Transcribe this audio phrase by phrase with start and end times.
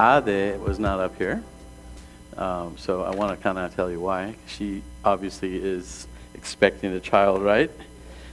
[0.00, 1.42] Ade was not up here.
[2.38, 4.34] Um, so I want to kind of tell you why.
[4.46, 7.70] She obviously is expecting a child, right?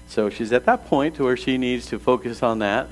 [0.07, 2.87] So she's at that point to where she needs to focus on that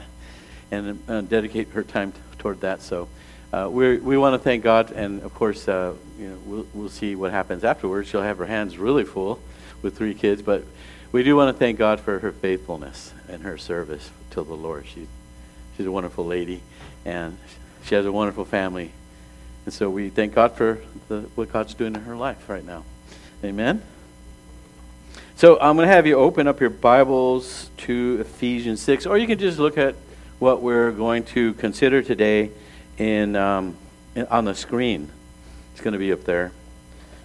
[0.72, 2.82] and uh, dedicate her time t- toward that.
[2.82, 3.08] So
[3.54, 6.90] uh, we we want to thank God, and of course, uh, you know, we'll, we'll
[6.90, 8.10] see what happens afterwards.
[8.10, 9.40] She'll have her hands really full
[9.84, 10.66] with three kids, but
[11.14, 14.86] we do want to thank God for her faithfulness and her service to the Lord.
[14.86, 15.08] She,
[15.78, 16.62] she's a wonderful lady,
[17.06, 17.38] and
[17.86, 18.92] she has a wonderful family.
[19.66, 22.84] And so we thank God for the, what God's doing in her life right now.
[23.44, 23.82] Amen.
[25.36, 29.28] So I'm going to have you open up your Bibles to Ephesians 6, or you
[29.28, 29.96] can just look at
[30.40, 32.50] what we're going to consider today
[32.98, 33.76] in, um,
[34.16, 35.10] in on the screen.
[35.74, 36.54] It's going to be up there.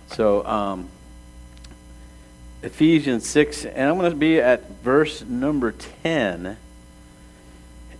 [0.08, 0.88] So um,
[2.62, 6.58] Ephesians 6, and I'm going to be at verse number 10.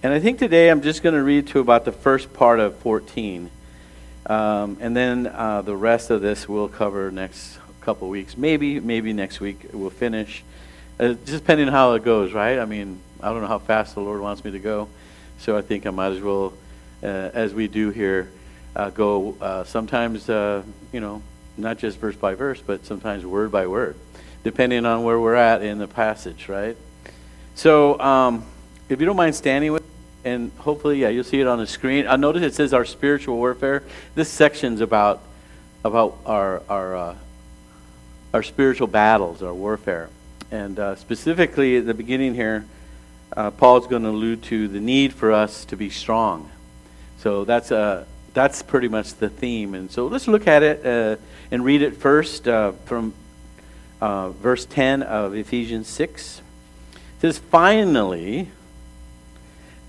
[0.03, 2.75] And I think today I'm just going to read to about the first part of
[2.77, 3.51] 14.
[4.25, 8.35] Um, and then uh, the rest of this we'll cover next couple weeks.
[8.35, 10.43] Maybe, maybe next week we'll finish.
[10.99, 12.59] Uh, just depending on how it goes, right?
[12.59, 14.89] I mean, I don't know how fast the Lord wants me to go.
[15.37, 16.55] So I think I might as well,
[17.03, 18.31] uh, as we do here,
[18.75, 20.63] uh, go uh, sometimes, uh,
[20.93, 21.21] you know,
[21.59, 23.97] not just verse by verse, but sometimes word by word,
[24.45, 26.79] depending on where we're at in the passage, right?
[27.55, 28.47] So um,
[28.89, 29.90] if you don't mind standing with
[30.25, 32.07] and hopefully, yeah, you'll see it on the screen.
[32.07, 33.83] I notice it says our spiritual warfare.
[34.15, 35.23] This section's about
[35.83, 37.17] about our our uh,
[38.35, 40.11] our spiritual battles, our warfare,
[40.51, 42.67] and uh, specifically at the beginning here,
[43.35, 46.51] uh, Paul's going to allude to the need for us to be strong.
[47.19, 48.05] So that's uh,
[48.35, 49.75] that's pretty much the theme.
[49.75, 51.17] And so let's look at it uh,
[51.51, 53.15] and read it first uh, from
[54.01, 56.43] verse 10 of Ephesians 6.
[56.93, 58.51] It says, "Finally."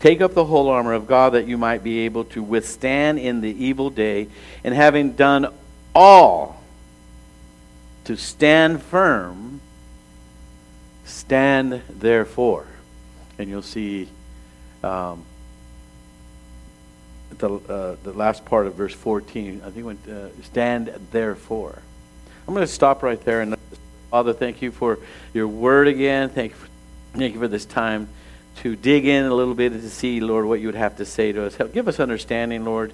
[0.00, 3.40] Take up the whole armor of God that you might be able to withstand in
[3.40, 4.28] the evil day,
[4.62, 5.52] and having done
[5.94, 6.62] all
[8.04, 9.60] to stand firm,
[11.04, 12.66] stand therefore.
[13.38, 14.08] And you'll see
[14.84, 15.24] um,
[17.38, 19.62] the, uh, the last part of verse 14.
[19.64, 21.82] I think went, uh, stand therefore.
[22.46, 23.40] I'm going to stop right there.
[23.40, 23.56] And
[24.10, 24.98] Father, thank you for
[25.34, 26.30] your word again.
[26.30, 26.68] Thank you for,
[27.18, 28.08] thank you for this time
[28.62, 31.04] to dig in a little bit and to see, Lord, what you would have to
[31.04, 31.56] say to us.
[31.56, 32.92] Help, give us understanding, Lord.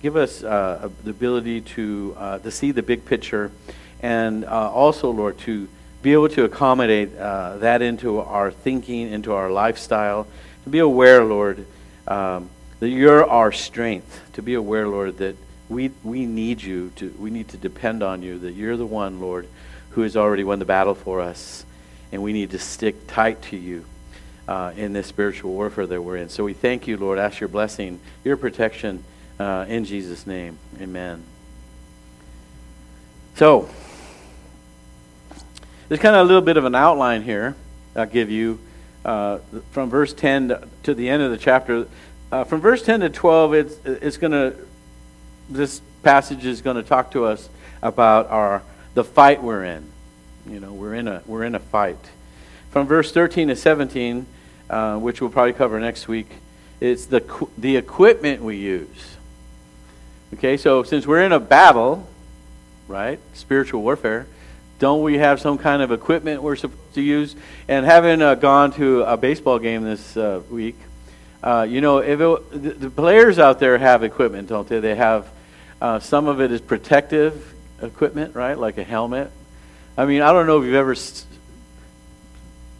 [0.00, 3.50] Give us uh, the ability to, uh, to see the big picture
[4.02, 5.68] and uh, also, Lord, to
[6.02, 10.26] be able to accommodate uh, that into our thinking, into our lifestyle.
[10.64, 11.64] To be aware, Lord,
[12.08, 14.20] um, that you're our strength.
[14.32, 15.36] To be aware, Lord, that
[15.68, 16.90] we, we need you.
[16.96, 19.46] To, we need to depend on you, that you're the one, Lord,
[19.90, 21.64] who has already won the battle for us.
[22.10, 23.84] And we need to stick tight to you
[24.48, 26.28] uh, in this spiritual warfare that we're in.
[26.28, 27.18] So we thank you, Lord.
[27.18, 29.04] Ask your blessing, your protection
[29.38, 30.58] uh, in Jesus' name.
[30.80, 31.22] Amen.
[33.36, 33.68] So,
[35.88, 37.56] there's kind of a little bit of an outline here
[37.94, 38.58] I'll give you
[39.04, 39.38] uh,
[39.70, 41.86] from verse 10 to the end of the chapter.
[42.30, 44.56] Uh, from verse 10 to 12, it's, it's going to,
[45.50, 47.50] this passage is going to talk to us
[47.82, 48.62] about our,
[48.94, 49.84] the fight we're in.
[50.48, 51.98] You know, we're in a, we're in a fight.
[52.70, 54.24] From verse 13 to 17,
[54.70, 56.28] uh, which we'll probably cover next week,
[56.80, 59.16] it's the, the equipment we use.
[60.34, 62.08] Okay, so since we're in a battle,
[62.88, 64.26] right, spiritual warfare,
[64.78, 67.36] don't we have some kind of equipment we're supposed to use?
[67.68, 70.76] And having uh, gone to a baseball game this uh, week,
[71.42, 74.80] uh, you know, if it, the, players out there have equipment, don't they?
[74.80, 75.28] They have
[75.80, 79.30] uh, some of it is protective equipment, right, like a helmet.
[79.96, 80.94] I mean, I don't know if you've ever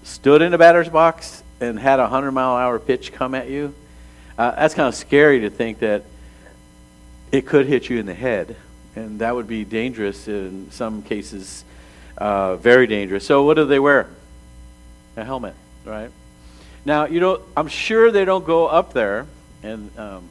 [0.02, 3.72] stood in a batter's box and had a 100 mile hour pitch come at you,
[4.36, 6.02] uh, that's kind of scary to think that
[7.30, 8.56] it could hit you in the head.
[8.96, 11.64] And that would be dangerous in some cases,
[12.18, 13.24] uh, very dangerous.
[13.24, 14.08] So, what do they wear?
[15.16, 15.54] A helmet,
[15.84, 16.10] right?
[16.84, 19.26] Now, you know, I'm sure they don't go up there,
[19.62, 20.28] and um,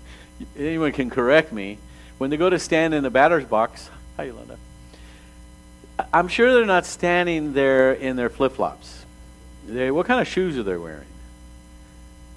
[0.58, 1.78] anyone can correct me.
[2.18, 4.56] When they go to stand in the batter's box, hi, Linda.
[6.12, 8.97] I'm sure they're not standing there in their flip flops
[9.68, 11.06] they, what kind of shoes are they wearing?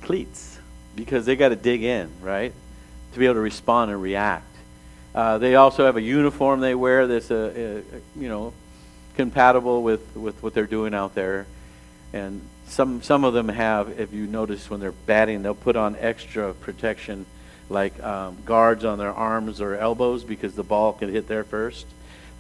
[0.04, 0.60] Cleats,
[0.96, 2.54] because they got to dig in, right?
[3.14, 4.46] to be able to respond and react.
[5.14, 7.84] Uh, they also have a uniform they wear that's a, a, a,
[8.16, 8.54] you know
[9.16, 11.46] compatible with, with what they're doing out there.
[12.14, 15.98] And some some of them have, if you notice when they're batting, they'll put on
[16.00, 17.26] extra protection,
[17.70, 21.86] like um, guards on their arms or elbows because the ball can hit there first.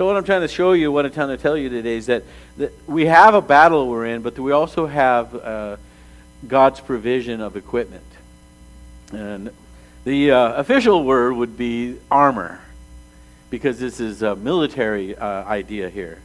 [0.01, 2.07] So what I'm trying to show you, what I'm trying to tell you today, is
[2.07, 2.24] that,
[2.57, 5.77] that we have a battle we're in, but we also have uh,
[6.48, 8.03] God's provision of equipment.
[9.12, 9.51] And
[10.03, 12.62] the uh, official word would be armor,
[13.51, 16.19] because this is a military uh, idea here.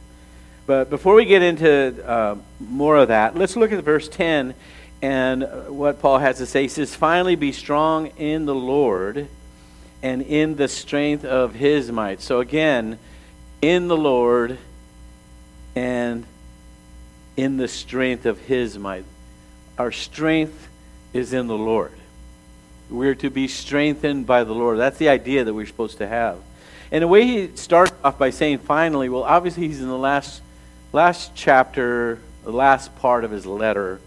[0.65, 4.55] But before we get into uh, more of that, let's look at verse 10
[5.03, 6.63] and what Paul has to say.
[6.63, 9.27] He says, Finally, be strong in the Lord
[10.01, 12.21] and in the strength of his might.
[12.21, 12.97] So, again,
[13.61, 14.57] in the Lord
[15.75, 16.25] and
[17.35, 19.05] in the strength of his might.
[19.77, 20.67] Our strength
[21.13, 21.93] is in the Lord.
[22.89, 24.79] We're to be strengthened by the Lord.
[24.79, 26.37] That's the idea that we're supposed to have.
[26.91, 30.41] And the way he starts off by saying finally, well, obviously he's in the last,
[30.93, 33.99] last chapter, the last part of his letter.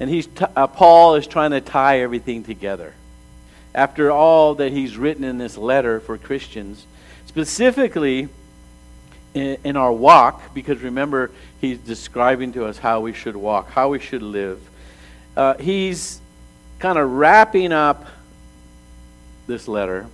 [0.00, 2.94] And he's t- uh, Paul is trying to tie everything together.
[3.74, 6.86] After all that he's written in this letter for Christians,
[7.26, 8.28] specifically
[9.34, 13.90] in, in our walk, because remember, he's describing to us how we should walk, how
[13.90, 14.60] we should live.
[15.36, 16.20] Uh, he's
[16.78, 18.06] kind of wrapping up
[19.46, 20.06] this letter,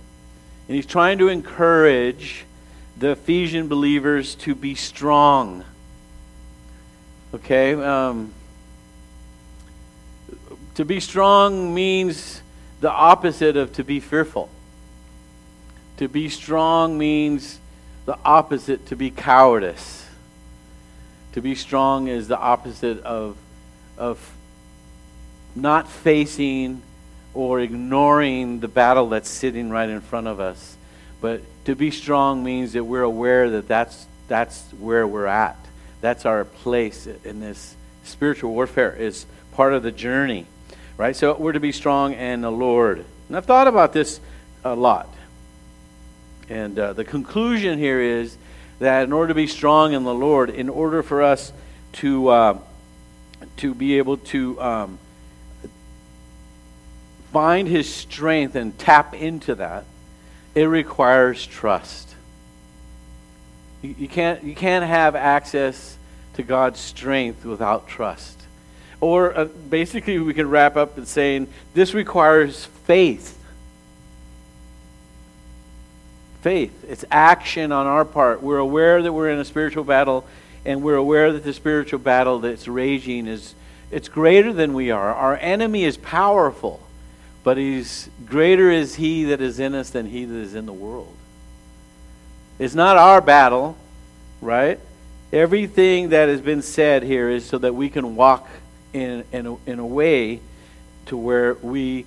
[0.67, 2.45] and he's trying to encourage
[2.97, 5.63] the Ephesian believers to be strong.
[7.33, 7.73] Okay?
[7.73, 8.33] Um,
[10.75, 12.41] to be strong means
[12.79, 14.49] the opposite of to be fearful.
[15.97, 17.59] To be strong means
[18.11, 20.05] the opposite to be cowardice.
[21.31, 23.37] To be strong is the opposite of,
[23.97, 24.33] of
[25.55, 26.81] not facing
[27.33, 30.75] or ignoring the battle that's sitting right in front of us.
[31.21, 35.55] But to be strong means that we're aware that that's, that's where we're at.
[36.01, 40.47] That's our place in this spiritual warfare is part of the journey.
[40.97, 41.15] Right?
[41.15, 43.05] So we're to be strong in the Lord.
[43.29, 44.19] And I've thought about this
[44.65, 45.07] a lot.
[46.51, 48.35] And uh, the conclusion here is
[48.79, 51.53] that in order to be strong in the Lord, in order for us
[51.93, 52.57] to, uh,
[53.55, 54.99] to be able to um,
[57.31, 59.85] find his strength and tap into that,
[60.53, 62.15] it requires trust.
[63.81, 65.95] You, you, can't, you can't have access
[66.33, 68.37] to God's strength without trust.
[68.99, 73.37] Or uh, basically, we can wrap up in saying this requires faith.
[76.41, 76.85] Faith.
[76.87, 78.41] It's action on our part.
[78.41, 80.25] We're aware that we're in a spiritual battle,
[80.65, 83.55] and we're aware that the spiritual battle that's raging is
[83.91, 85.13] it's greater than we are.
[85.13, 86.81] Our enemy is powerful.
[87.43, 90.73] But he's greater is he that is in us than he that is in the
[90.73, 91.13] world.
[92.59, 93.75] It's not our battle,
[94.41, 94.79] right?
[95.33, 98.47] Everything that has been said here is so that we can walk
[98.93, 100.41] in, in, a, in a way
[101.07, 102.05] to where we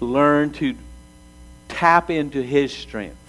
[0.00, 0.76] learn to
[1.68, 3.25] tap into his strength.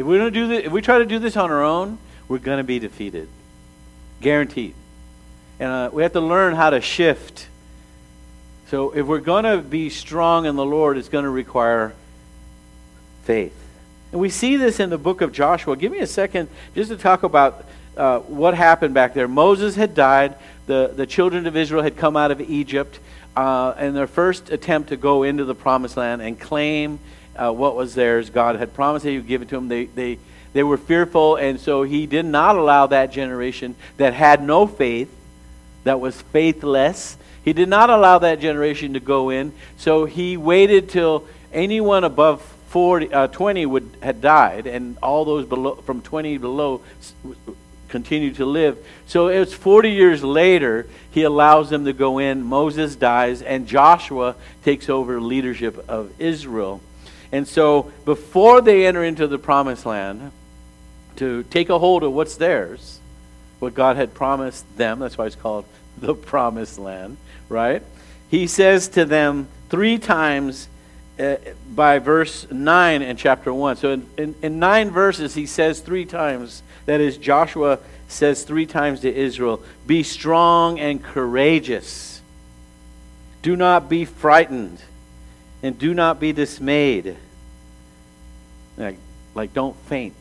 [0.00, 2.38] If we don't do this, if we try to do this on our own, we're
[2.38, 3.28] going to be defeated,
[4.20, 4.74] guaranteed.
[5.58, 7.46] And uh, we have to learn how to shift
[8.70, 11.92] so if we're going to be strong in the Lord, it's going to require
[13.24, 13.56] faith.
[14.12, 15.76] And we see this in the book of Joshua.
[15.76, 17.64] Give me a second just to talk about
[17.96, 19.26] uh, what happened back there.
[19.26, 20.36] Moses had died.
[20.66, 23.00] The, the children of Israel had come out of Egypt.
[23.36, 27.00] Uh, and their first attempt to go into the promised land and claim
[27.40, 29.68] uh, what was theirs, God had promised He would give it to them.
[29.68, 30.18] They, they,
[30.52, 35.10] they were fearful, and so He did not allow that generation that had no faith,
[35.84, 40.90] that was faithless, he did not allow that generation to go in, so he waited
[40.90, 46.38] till anyone above 40, uh, 20 would, had died, and all those below, from 20
[46.38, 46.82] below
[47.88, 48.78] continued to live.
[49.06, 52.42] So it's 40 years later, he allows them to go in.
[52.42, 56.80] Moses dies, and Joshua takes over leadership of Israel.
[57.32, 60.32] And so before they enter into the promised land,
[61.16, 62.98] to take a hold of what's theirs,
[63.58, 65.64] what God had promised them, that's why it's called
[65.98, 67.16] the promised land,
[67.48, 67.82] right?
[68.30, 70.68] He says to them three times
[71.18, 71.36] uh,
[71.74, 73.76] by verse 9 in chapter 1.
[73.76, 78.66] So in, in, in nine verses, he says three times, that is, Joshua says three
[78.66, 82.22] times to Israel, Be strong and courageous.
[83.42, 84.80] Do not be frightened,
[85.62, 87.16] and do not be dismayed.
[88.76, 88.98] Like,
[89.34, 90.16] like don't faint.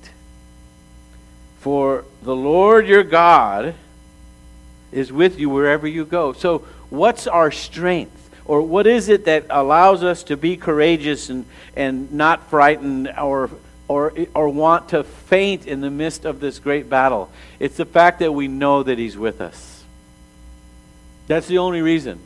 [1.60, 3.76] For the Lord your God
[4.92, 6.34] is with you wherever you go.
[6.34, 8.20] So, what's our strength?
[8.50, 13.52] or what is it that allows us to be courageous and, and not frightened or,
[13.88, 17.30] or, or want to faint in the midst of this great battle?
[17.60, 19.84] It's the fact that we know that He's with us.
[21.28, 22.18] That's the only reason.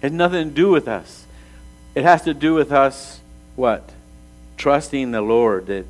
[0.00, 1.23] It has nothing to do with us.
[1.94, 3.20] It has to do with us,
[3.56, 3.88] what?
[4.56, 5.86] Trusting the Lord that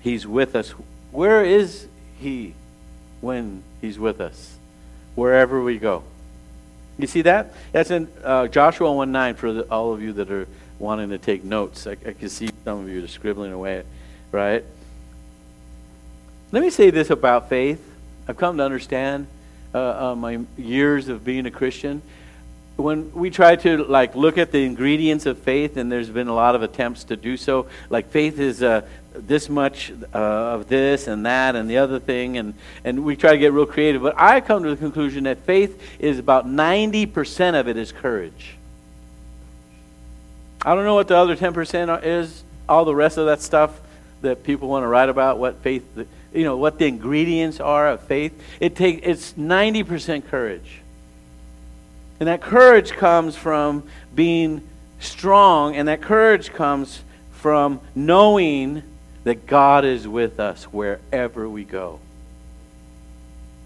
[0.00, 0.70] He's with us.
[1.10, 1.86] Where is
[2.18, 2.54] He
[3.20, 4.56] when He's with us?
[5.14, 6.02] Wherever we go.
[6.98, 7.52] You see that?
[7.72, 10.46] That's in uh, Joshua 1 9 for the, all of you that are
[10.78, 11.86] wanting to take notes.
[11.86, 13.82] I, I can see some of you are scribbling away,
[14.30, 14.64] right?
[16.52, 17.82] Let me say this about faith.
[18.28, 19.26] I've come to understand
[19.74, 22.02] uh, uh, my years of being a Christian
[22.76, 26.34] when we try to like look at the ingredients of faith and there's been a
[26.34, 28.80] lot of attempts to do so like faith is uh,
[29.14, 33.32] this much uh, of this and that and the other thing and, and we try
[33.32, 37.58] to get real creative but i come to the conclusion that faith is about 90%
[37.58, 38.56] of it is courage.
[40.64, 43.80] I don't know what the other 10% is all the rest of that stuff
[44.22, 45.84] that people want to write about what faith
[46.32, 48.32] you know what the ingredients are of faith.
[48.60, 50.81] It take it's 90% courage
[52.22, 53.82] and that courage comes from
[54.14, 54.62] being
[55.00, 57.02] strong, and that courage comes
[57.32, 58.84] from knowing
[59.24, 61.98] that God is with us wherever we go.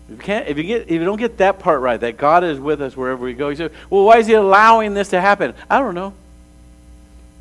[0.09, 2.45] If you, can't, if, you get, if you don't get that part right, that God
[2.45, 5.21] is with us wherever we go, you say, well, why is He allowing this to
[5.21, 5.53] happen?
[5.69, 6.15] I don't know.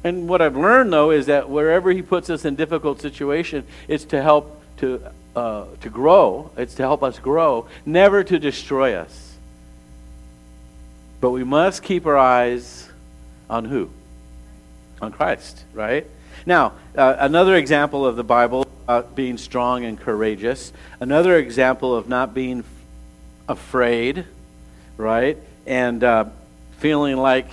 [0.03, 4.03] And what I've learned, though, is that wherever He puts us in difficult situation, it's
[4.03, 5.01] to help to,
[5.33, 6.51] uh, to grow.
[6.57, 9.24] It's to help us grow, never to destroy us.
[11.25, 12.87] But we must keep our eyes
[13.49, 13.89] on who?
[15.01, 16.05] On Christ, right?
[16.45, 22.07] Now, uh, another example of the Bible uh, being strong and courageous, another example of
[22.07, 22.63] not being
[23.49, 24.25] afraid,
[24.97, 25.39] right?
[25.65, 26.25] And uh,
[26.77, 27.47] feeling like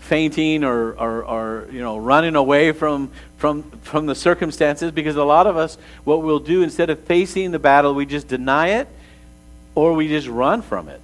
[0.00, 5.22] fainting or, or, or, you know running away from, from, from the circumstances because a
[5.22, 8.88] lot of us what we'll do instead of facing the battle we just deny it
[9.76, 11.00] or we just run from it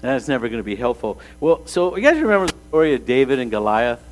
[0.00, 1.20] that's never going to be helpful.
[1.40, 4.02] Well, so you guys remember the story of David and Goliath,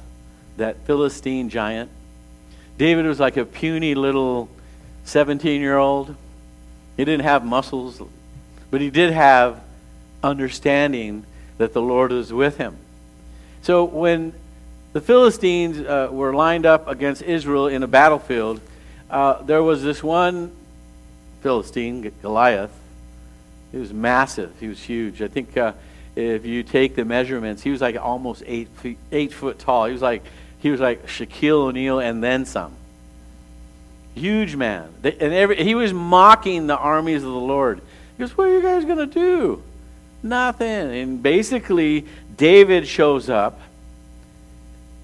[0.56, 1.90] that Philistine giant?
[2.78, 4.48] David was like a puny little
[5.04, 6.14] 17 year old.
[6.96, 8.02] He didn't have muscles,
[8.70, 9.62] but he did have
[10.22, 11.24] understanding
[11.58, 12.76] that the Lord was with him.
[13.62, 14.32] So when
[14.92, 18.60] the Philistines uh, were lined up against Israel in a battlefield,
[19.10, 20.52] uh, there was this one
[21.42, 22.72] Philistine, Goliath,
[23.76, 24.54] he was massive.
[24.58, 25.20] He was huge.
[25.20, 25.74] I think uh,
[26.14, 29.84] if you take the measurements, he was like almost eight feet, eight foot tall.
[29.84, 30.24] He was like
[30.60, 32.72] he was like Shaquille O'Neal and then some.
[34.14, 34.94] Huge man.
[35.04, 37.82] and every, he was mocking the armies of the Lord.
[38.16, 39.62] He goes, "What are you guys going to do?
[40.22, 43.60] Nothing." And basically, David shows up,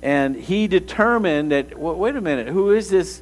[0.00, 1.78] and he determined that.
[1.78, 2.48] Well, wait a minute.
[2.48, 3.20] Who is this?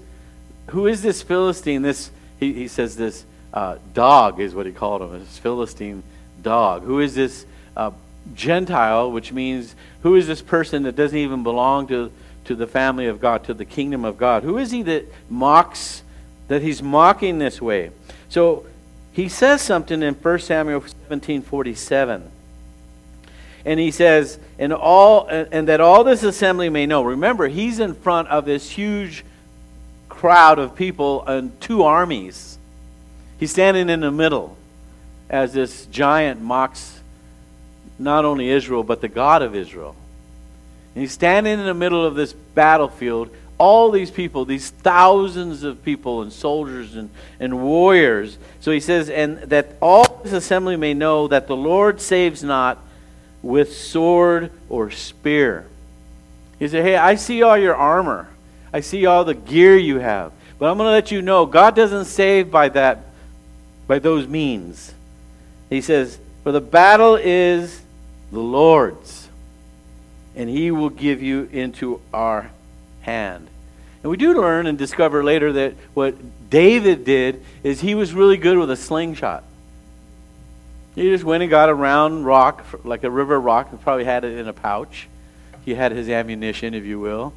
[0.69, 1.83] Who is this Philistine?
[1.83, 6.03] This he, he says this uh, dog is what he called him, this Philistine
[6.43, 6.85] dog.
[6.85, 7.91] Who is this uh,
[8.35, 12.13] Gentile, which means who is this person that doesn't even belong to,
[12.45, 14.43] to the family of God, to the kingdom of God?
[14.43, 16.03] Who is he that mocks,
[16.49, 17.91] that he's mocking this way?
[18.29, 18.67] So
[19.13, 22.31] he says something in 1 Samuel 17 47.
[23.67, 27.03] And he says, and all and that all this assembly may know.
[27.03, 29.25] Remember, he's in front of this huge
[30.09, 32.59] crowd of people and two armies
[33.41, 34.59] He's standing in the middle
[35.31, 37.01] as this giant mocks
[37.99, 39.97] not only Israel, but the God of Israel.
[40.95, 43.31] And he's standing in the middle of this battlefield.
[43.57, 48.37] All these people, these thousands of people and soldiers and, and warriors.
[48.61, 52.79] So he says, and that all this assembly may know that the Lord saves not
[53.43, 55.67] with sword or spear.
[56.59, 58.29] He said, Hey, I see all your armor.
[58.71, 60.33] I see all the gear you have.
[60.59, 63.05] But I'm going to let you know God doesn't save by that
[63.91, 64.95] by those means.
[65.69, 67.83] He says, For the battle is
[68.31, 69.29] the Lord's,
[70.37, 72.53] and he will give you into our
[73.01, 73.49] hand.
[74.05, 76.15] And we do learn and discover later that what
[76.49, 79.43] David did is he was really good with a slingshot.
[80.95, 84.23] He just went and got a round rock, like a river rock, and probably had
[84.23, 85.09] it in a pouch.
[85.65, 87.33] He had his ammunition, if you will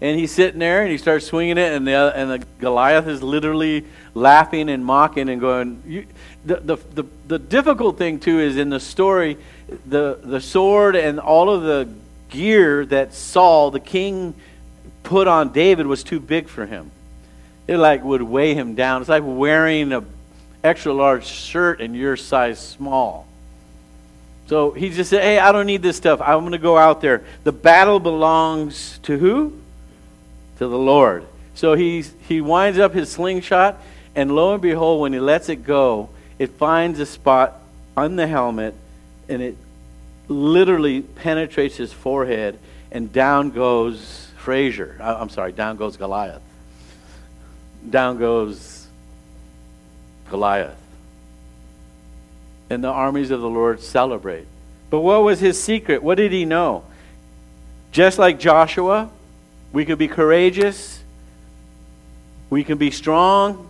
[0.00, 3.06] and he's sitting there and he starts swinging it, and the, uh, and the Goliath
[3.06, 3.84] is literally
[4.14, 5.82] laughing and mocking and going.
[5.86, 6.06] You,
[6.44, 9.38] the, the, the, the difficult thing, too, is in the story,
[9.86, 11.88] the, the sword and all of the
[12.28, 14.34] gear that Saul, the king,
[15.02, 16.90] put on David was too big for him.
[17.66, 19.00] It like would weigh him down.
[19.00, 20.04] It's like wearing a
[20.62, 23.26] extra large shirt and your size small.
[24.46, 26.20] So he just said, Hey, I don't need this stuff.
[26.20, 27.24] I'm going to go out there.
[27.44, 29.58] The battle belongs to who?
[30.58, 31.26] To the Lord.
[31.54, 33.80] So he, he winds up his slingshot,
[34.14, 37.60] and lo and behold, when he lets it go, it finds a spot
[37.96, 38.74] on the helmet,
[39.28, 39.56] and it
[40.28, 42.58] literally penetrates his forehead,
[42.90, 44.96] and down goes Frazier.
[45.00, 46.42] I'm sorry, down goes Goliath.
[47.88, 48.86] Down goes
[50.30, 50.76] Goliath.
[52.70, 54.46] And the armies of the Lord celebrate.
[54.90, 56.02] But what was his secret?
[56.02, 56.84] What did he know?
[57.92, 59.10] Just like Joshua,
[59.74, 61.02] we could be courageous,
[62.48, 63.68] we can be strong,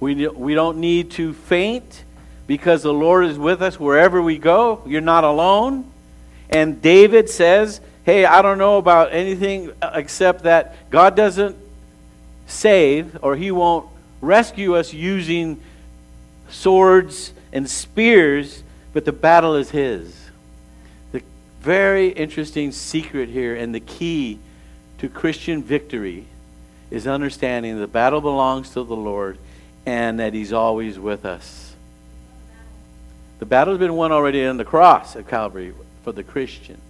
[0.00, 2.02] we, we don't need to faint
[2.48, 4.82] because the Lord is with us wherever we go.
[4.84, 5.88] You're not alone.
[6.50, 11.56] And David says, Hey, I don't know about anything except that God doesn't
[12.48, 13.88] save or He won't
[14.20, 15.60] rescue us using
[16.50, 20.30] swords and spears, but the battle is His.
[21.12, 21.22] The
[21.60, 24.40] very interesting secret here and the key
[25.04, 26.24] to Christian victory
[26.90, 29.36] is understanding the battle belongs to the Lord
[29.84, 31.74] and that He's always with us.
[33.38, 36.80] The battle's been won already on the cross at Calvary for the Christian.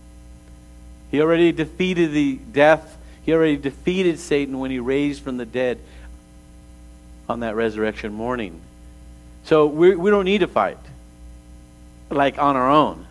[1.11, 2.97] He already defeated the death.
[3.25, 5.80] He already defeated Satan when he raised from the dead
[7.28, 8.61] on that resurrection morning.
[9.42, 10.78] So we, we don't need to fight
[12.11, 13.06] like on our own.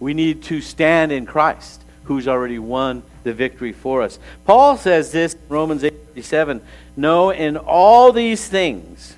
[0.00, 4.18] We need to stand in Christ, who's already won the victory for us.
[4.44, 6.60] Paul says this in Romans 8:37,
[6.96, 9.14] "No, in all these things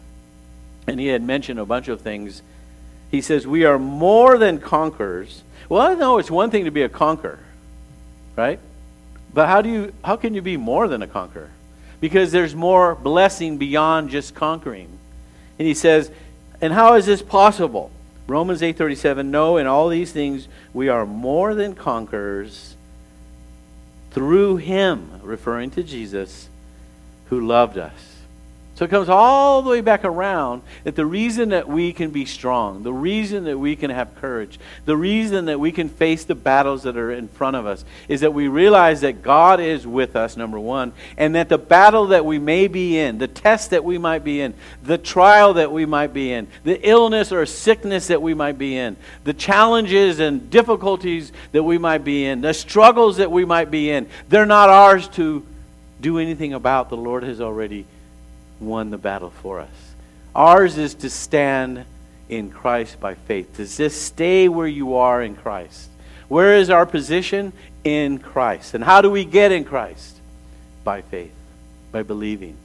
[0.90, 2.42] and he had mentioned a bunch of things.
[3.10, 5.42] He says, We are more than conquerors.
[5.68, 7.38] Well, I know it's one thing to be a conqueror,
[8.36, 8.58] right?
[9.32, 11.50] But how do you how can you be more than a conqueror?
[12.00, 14.88] Because there's more blessing beyond just conquering.
[15.58, 16.10] And he says,
[16.60, 17.90] and how is this possible?
[18.26, 22.74] Romans 8:37 No, in all these things we are more than conquerors
[24.10, 26.48] through him, referring to Jesus,
[27.26, 28.09] who loved us.
[28.80, 32.24] So it comes all the way back around that the reason that we can be
[32.24, 36.34] strong, the reason that we can have courage, the reason that we can face the
[36.34, 40.16] battles that are in front of us is that we realize that God is with
[40.16, 43.84] us, number one, and that the battle that we may be in, the test that
[43.84, 48.06] we might be in, the trial that we might be in, the illness or sickness
[48.06, 52.54] that we might be in, the challenges and difficulties that we might be in, the
[52.54, 55.44] struggles that we might be in, they're not ours to
[56.00, 56.88] do anything about.
[56.88, 57.84] The Lord has already
[58.60, 59.94] won the battle for us.
[60.34, 61.84] Ours is to stand
[62.28, 65.88] in Christ by faith, to just stay where you are in Christ.
[66.28, 67.52] Where is our position?
[67.82, 68.74] In Christ.
[68.74, 70.18] And how do we get in Christ?
[70.84, 71.32] By faith,
[71.90, 72.56] by believing.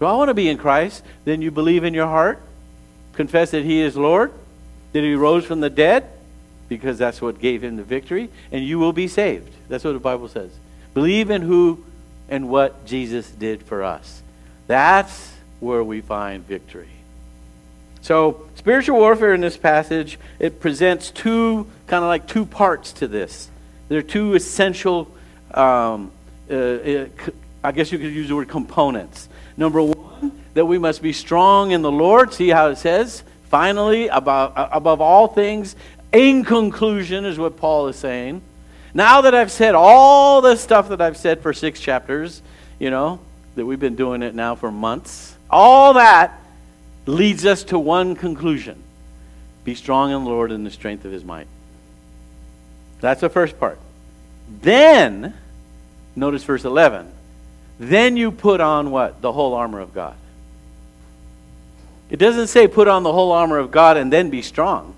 [0.00, 1.04] Do I want to be in Christ?
[1.24, 2.40] Then you believe in your heart,
[3.12, 4.32] confess that He is Lord,
[4.92, 6.08] that He rose from the dead,
[6.68, 9.52] because that's what gave Him the victory, and you will be saved.
[9.68, 10.50] That's what the Bible says.
[10.94, 11.84] Believe in who
[12.28, 14.22] and what Jesus did for us.
[14.66, 16.88] That's where we find victory.
[18.02, 23.08] So, spiritual warfare in this passage, it presents two, kind of like two parts to
[23.08, 23.48] this.
[23.88, 25.08] There are two essential,
[25.52, 26.12] um,
[26.50, 27.06] uh, uh
[27.62, 29.28] I guess you could use the word components.
[29.56, 32.34] Number one, that we must be strong in the Lord.
[32.34, 33.22] See how it says?
[33.48, 35.74] Finally, above, uh, above all things,
[36.12, 38.42] in conclusion, is what Paul is saying.
[38.92, 42.42] Now that I've said all the stuff that I've said for six chapters,
[42.78, 43.18] you know,
[43.56, 45.36] that we've been doing it now for months.
[45.50, 46.40] All that
[47.06, 48.82] leads us to one conclusion
[49.64, 51.46] be strong in the Lord in the strength of his might.
[53.00, 53.78] That's the first part.
[54.60, 55.34] Then,
[56.14, 57.10] notice verse 11.
[57.78, 59.22] Then you put on what?
[59.22, 60.16] The whole armor of God.
[62.10, 64.94] It doesn't say put on the whole armor of God and then be strong.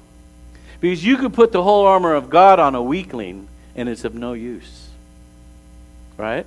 [0.81, 4.15] Because you could put the whole armor of God on a weakling and it's of
[4.15, 4.89] no use.
[6.17, 6.45] Right?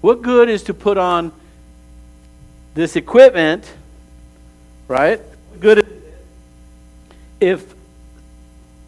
[0.00, 1.32] What good is to put on
[2.78, 3.68] this equipment,
[4.86, 5.20] right?
[5.58, 6.00] Good
[7.40, 7.74] if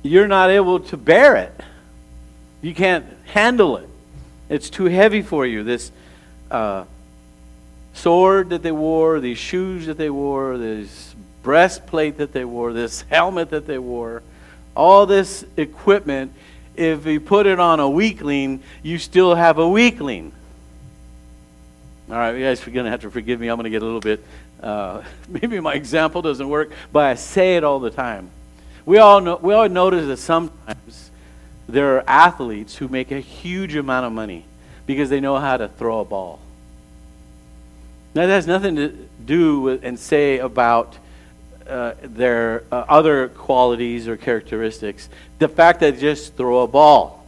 [0.05, 1.53] you're not able to bear it.
[2.63, 3.89] You can't handle it.
[4.49, 5.65] It's too heavy for you.
[5.65, 5.91] This
[6.53, 6.85] uh,
[7.93, 13.01] sword that they wore, these shoes that they wore, this breastplate that they wore, this
[13.11, 14.23] helmet that they wore,
[14.77, 16.33] all this equipment,
[16.77, 20.31] if you put it on a weakling, you still have a weakling.
[22.11, 23.47] All right, you guys are going to have to forgive me.
[23.47, 24.25] I'm going to get a little bit,
[24.61, 28.31] uh, maybe my example doesn't work, but I say it all the time.
[28.85, 31.13] We all, know, we all notice that sometimes
[31.69, 34.45] there are athletes who make a huge amount of money
[34.87, 36.41] because they know how to throw a ball.
[38.13, 40.99] Now, that has nothing to do with and say about
[41.69, 45.09] uh, their uh, other qualities or characteristics.
[45.39, 47.20] The fact that they just throw a ball.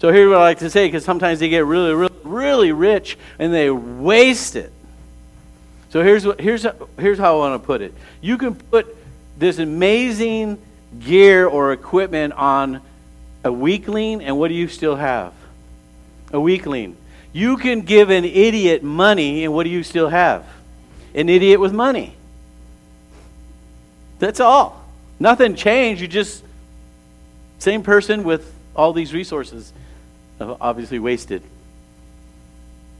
[0.00, 3.18] So here's what I like to say, because sometimes they get really, really, really rich
[3.38, 4.72] and they waste it.
[5.90, 6.64] So here's what here's
[6.98, 7.92] here's how I want to put it.
[8.20, 8.96] You can put
[9.38, 10.58] this amazing
[11.00, 12.80] gear or equipment on
[13.44, 15.34] a weakling, and what do you still have?
[16.32, 16.96] A weakling.
[17.32, 20.46] You can give an idiot money, and what do you still have?
[21.14, 22.16] An idiot with money.
[24.18, 24.84] That's all.
[25.18, 26.00] Nothing changed.
[26.00, 26.44] You just,
[27.58, 29.72] same person with all these resources,
[30.40, 31.42] obviously wasted.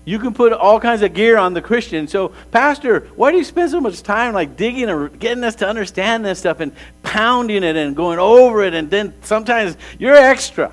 [0.05, 2.09] You can put all kinds of gear on the Christian.
[2.09, 5.69] So, Pastor, why do you spend so much time like digging or getting us to
[5.69, 6.73] understand this stuff and
[7.03, 8.75] pounding it and going over it?
[8.75, 10.73] And then sometimes you're extra.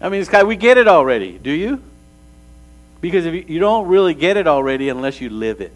[0.00, 1.38] I mean, Sky, we get it already.
[1.38, 1.80] Do you?
[3.00, 5.72] Because if you, you don't really get it already unless you live it.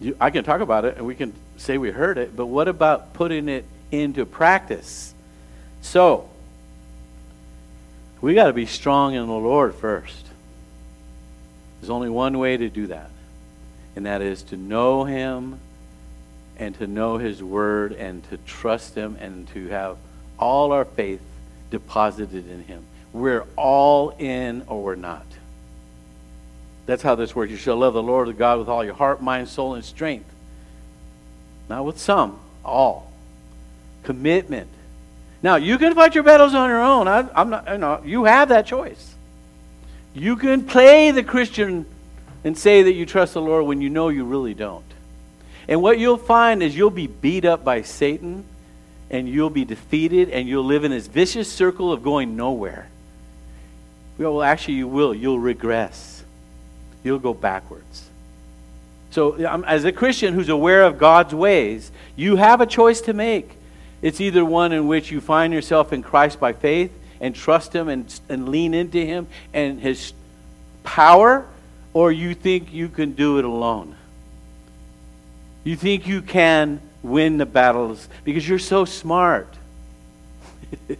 [0.00, 2.68] You, I can talk about it and we can say we heard it, but what
[2.68, 5.12] about putting it into practice?
[5.82, 6.28] So,
[8.20, 10.26] we got to be strong in the Lord first.
[11.80, 13.10] There's only one way to do that,
[13.94, 15.60] and that is to know Him
[16.58, 19.96] and to know His Word and to trust Him and to have
[20.38, 21.20] all our faith
[21.70, 22.84] deposited in Him.
[23.12, 25.26] We're all in or we're not.
[26.86, 27.50] That's how this works.
[27.50, 30.30] You shall love the Lord God with all your heart, mind, soul, and strength.
[31.68, 33.12] Not with some, all.
[34.02, 34.70] Commitment.
[35.42, 37.06] Now, you can fight your battles on your own.
[37.06, 39.14] I, am not, you know, you have that choice.
[40.14, 41.86] You can play the Christian
[42.44, 44.84] and say that you trust the Lord when you know you really don't.
[45.68, 48.44] And what you'll find is you'll be beat up by Satan
[49.10, 52.88] and you'll be defeated and you'll live in this vicious circle of going nowhere.
[54.16, 55.14] Well, actually, you will.
[55.14, 56.24] You'll regress,
[57.04, 58.08] you'll go backwards.
[59.10, 63.12] So, um, as a Christian who's aware of God's ways, you have a choice to
[63.12, 63.57] make.
[64.00, 67.88] It's either one in which you find yourself in Christ by faith and trust Him
[67.88, 70.12] and, and lean into Him and His
[70.84, 71.46] power,
[71.92, 73.96] or you think you can do it alone.
[75.64, 79.52] You think you can win the battles because you're so smart.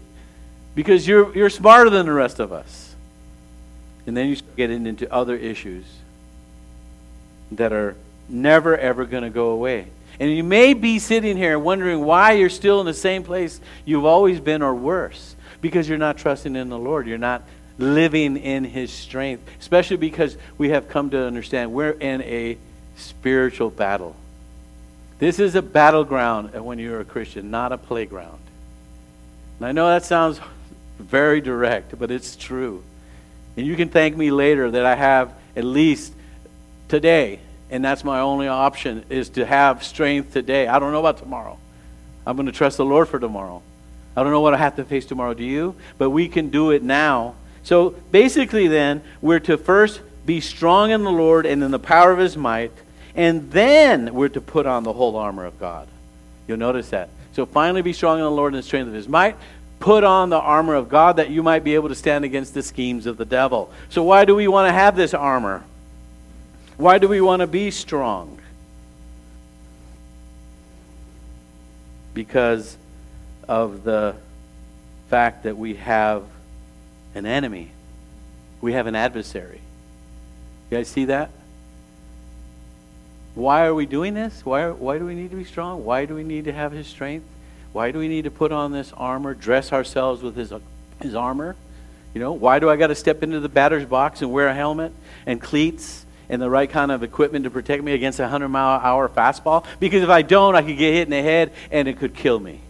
[0.74, 2.94] because you're, you're smarter than the rest of us.
[4.06, 5.84] And then you start getting into other issues
[7.52, 7.96] that are
[8.28, 9.88] never, ever going to go away.
[10.20, 14.04] And you may be sitting here wondering why you're still in the same place you've
[14.04, 15.36] always been or worse.
[15.60, 17.06] Because you're not trusting in the Lord.
[17.06, 17.42] You're not
[17.78, 19.48] living in His strength.
[19.60, 22.58] Especially because we have come to understand we're in a
[22.96, 24.16] spiritual battle.
[25.18, 28.38] This is a battleground when you're a Christian, not a playground.
[29.58, 30.40] And I know that sounds
[30.98, 32.82] very direct, but it's true.
[33.56, 36.12] And you can thank me later that I have at least
[36.88, 40.66] today and that's my only option is to have strength today.
[40.66, 41.58] I don't know about tomorrow.
[42.26, 43.62] I'm going to trust the Lord for tomorrow.
[44.16, 45.34] I don't know what I have to face tomorrow.
[45.34, 45.74] Do you?
[45.96, 47.34] But we can do it now.
[47.62, 52.12] So basically, then, we're to first be strong in the Lord and in the power
[52.12, 52.72] of his might,
[53.14, 55.88] and then we're to put on the whole armor of God.
[56.46, 57.10] You'll notice that.
[57.32, 59.36] So finally, be strong in the Lord and the strength of his might.
[59.80, 62.62] Put on the armor of God that you might be able to stand against the
[62.62, 63.70] schemes of the devil.
[63.90, 65.62] So, why do we want to have this armor?
[66.78, 68.38] Why do we want to be strong?
[72.14, 72.76] Because
[73.48, 74.14] of the
[75.10, 76.22] fact that we have
[77.16, 77.72] an enemy.
[78.60, 79.60] We have an adversary.
[80.70, 81.30] You guys see that?
[83.34, 84.44] Why are we doing this?
[84.44, 85.84] Why, why do we need to be strong?
[85.84, 87.26] Why do we need to have his strength?
[87.72, 90.52] Why do we need to put on this armor, dress ourselves with his,
[91.02, 91.56] his armor?
[92.14, 94.54] You know, why do I got to step into the batter's box and wear a
[94.54, 94.92] helmet
[95.26, 98.78] and cleats and the right kind of equipment to protect me against a 100 mile
[98.78, 99.64] an hour fastball?
[99.80, 102.38] Because if I don't, I could get hit in the head and it could kill
[102.38, 102.60] me.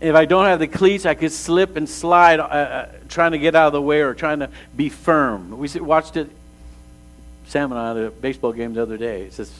[0.00, 3.38] If I don't have the cleats, I could slip and slide uh, uh, trying to
[3.38, 5.56] get out of the way or trying to be firm.
[5.56, 6.28] We watched it,
[7.46, 9.22] Sam and I, the baseball game the other day.
[9.22, 9.50] It says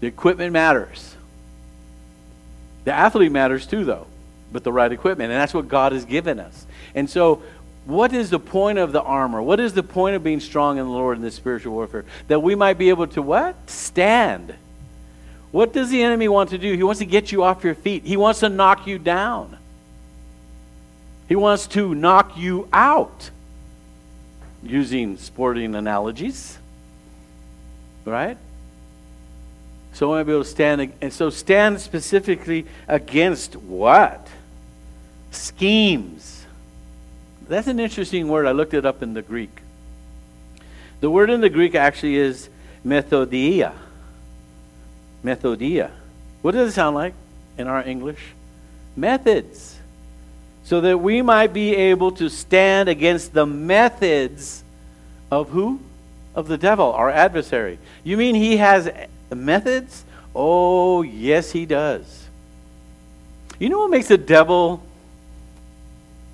[0.00, 1.16] the equipment matters.
[2.84, 4.06] The athlete matters too, though,
[4.52, 5.32] but the right equipment.
[5.32, 6.66] And that's what God has given us.
[6.94, 7.42] And so
[7.86, 9.40] what is the point of the armor?
[9.40, 12.04] What is the point of being strong in the Lord in this spiritual warfare?
[12.26, 13.70] That we might be able to what?
[13.70, 14.54] Stand.
[15.52, 16.74] What does the enemy want to do?
[16.74, 18.02] He wants to get you off your feet.
[18.04, 19.56] He wants to knock you down.
[21.28, 23.30] He wants to knock you out.
[24.64, 26.58] Using sporting analogies.
[28.04, 28.36] Right?
[29.92, 30.92] So I want to be able to stand.
[31.00, 34.26] And so stand specifically against what?
[35.30, 36.35] Schemes
[37.48, 38.46] that's an interesting word.
[38.46, 39.60] I looked it up in the Greek.
[41.00, 42.48] The word in the Greek actually is
[42.84, 43.72] methodia.
[45.24, 45.90] Methodia.
[46.42, 47.14] What does it sound like
[47.58, 48.20] in our English?
[48.96, 49.78] Methods.
[50.64, 54.64] So that we might be able to stand against the methods
[55.30, 55.80] of who?
[56.34, 57.78] Of the devil, our adversary.
[58.04, 58.90] You mean he has
[59.34, 60.04] methods?
[60.34, 62.26] Oh, yes, he does.
[63.58, 64.82] You know what makes the devil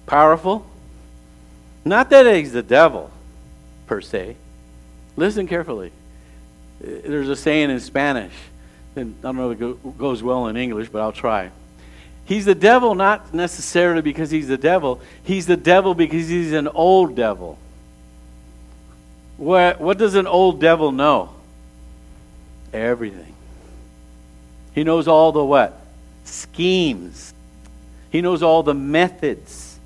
[0.06, 0.66] powerful?
[1.84, 3.10] Not that he's the devil,
[3.86, 4.36] per se.
[5.16, 5.92] Listen carefully.
[6.80, 8.32] There's a saying in Spanish,
[8.96, 11.50] and I don't know if it goes well in English, but I'll try.
[12.24, 15.00] He's the devil not necessarily because he's the devil.
[15.24, 17.58] He's the devil because he's an old devil.
[19.36, 21.30] What, what does an old devil know?
[22.72, 23.34] Everything.
[24.74, 25.80] He knows all the what?
[26.24, 27.34] Schemes.
[28.10, 29.78] He knows all the methods.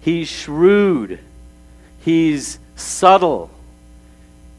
[0.00, 1.20] He's shrewd.
[2.06, 3.50] He's subtle.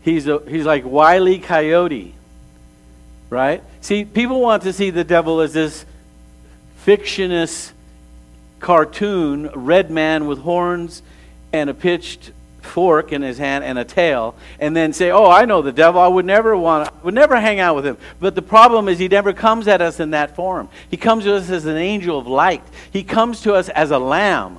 [0.01, 2.13] He's, a, he's like Wily Coyote.
[3.29, 3.63] Right?
[3.79, 5.85] See, people want to see the devil as this
[6.85, 7.71] fictionist
[8.59, 11.01] cartoon, red man with horns
[11.53, 15.45] and a pitched fork in his hand and a tail, and then say, "Oh, I
[15.45, 16.01] know the devil.
[16.01, 19.07] I would never want, would never hang out with him." But the problem is, he
[19.07, 20.67] never comes at us in that form.
[20.91, 22.63] He comes to us as an angel of light.
[22.91, 24.57] He comes to us as a lamb.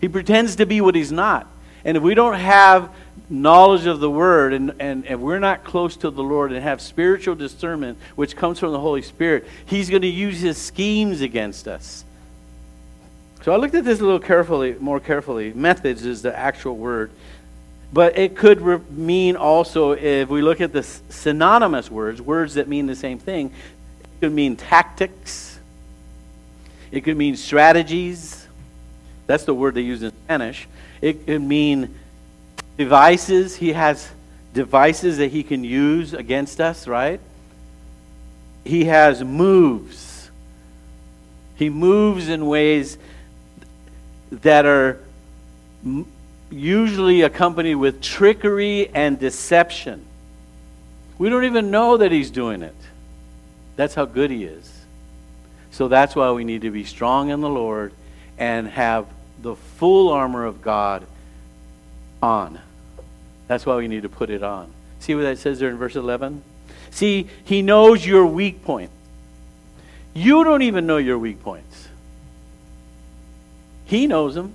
[0.00, 1.46] He pretends to be what he's not.
[1.86, 2.92] And if we don't have
[3.30, 6.80] knowledge of the word and, and, and we're not close to the Lord and have
[6.80, 11.68] spiritual discernment, which comes from the Holy Spirit, he's going to use his schemes against
[11.68, 12.04] us.
[13.42, 15.52] So I looked at this a little carefully, more carefully.
[15.52, 17.12] Methods is the actual word.
[17.92, 22.66] But it could re- mean also, if we look at the synonymous words, words that
[22.66, 23.52] mean the same thing,
[24.02, 25.60] it could mean tactics.
[26.90, 28.44] It could mean strategies.
[29.28, 30.66] That's the word they use in Spanish.
[31.00, 31.94] It could mean
[32.76, 33.56] devices.
[33.56, 34.08] He has
[34.54, 37.20] devices that he can use against us, right?
[38.64, 40.30] He has moves.
[41.56, 42.98] He moves in ways
[44.30, 45.00] that are
[46.50, 50.04] usually accompanied with trickery and deception.
[51.18, 52.74] We don't even know that he's doing it.
[53.76, 54.72] That's how good he is.
[55.70, 57.92] So that's why we need to be strong in the Lord
[58.38, 59.06] and have
[59.46, 61.06] the full armor of God
[62.20, 62.58] on.
[63.46, 64.72] That's why we need to put it on.
[64.98, 66.42] See what that says there in verse 11?
[66.90, 68.90] See, he knows your weak point.
[70.14, 71.86] You don't even know your weak points.
[73.84, 74.52] He knows them.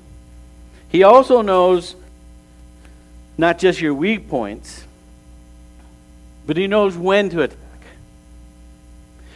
[0.89, 1.95] He also knows
[3.38, 4.84] not just your weak points,
[6.45, 7.58] but he knows when to attack.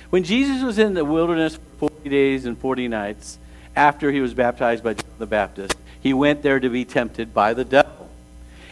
[0.09, 3.37] When Jesus was in the wilderness for 40 days and 40 nights
[3.75, 7.53] after he was baptized by John the Baptist, he went there to be tempted by
[7.53, 8.09] the devil.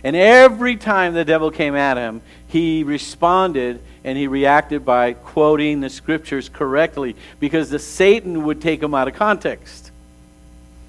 [0.03, 5.79] And every time the devil came at him, he responded and he reacted by quoting
[5.79, 9.91] the scriptures correctly because the Satan would take him out of context.